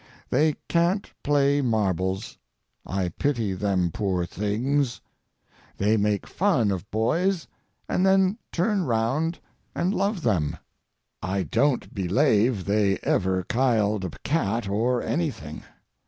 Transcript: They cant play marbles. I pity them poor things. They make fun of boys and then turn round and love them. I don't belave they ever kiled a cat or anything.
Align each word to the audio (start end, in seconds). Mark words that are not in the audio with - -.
They 0.31 0.55
cant 0.67 1.13
play 1.21 1.61
marbles. 1.61 2.39
I 2.87 3.09
pity 3.09 3.53
them 3.53 3.91
poor 3.93 4.25
things. 4.25 4.99
They 5.77 5.95
make 5.95 6.25
fun 6.25 6.71
of 6.71 6.89
boys 6.89 7.45
and 7.87 8.03
then 8.03 8.39
turn 8.51 8.83
round 8.85 9.37
and 9.75 9.93
love 9.93 10.23
them. 10.23 10.57
I 11.21 11.43
don't 11.43 11.93
belave 11.93 12.65
they 12.65 12.97
ever 13.03 13.43
kiled 13.43 14.03
a 14.03 14.09
cat 14.23 14.67
or 14.67 15.03
anything. 15.03 15.61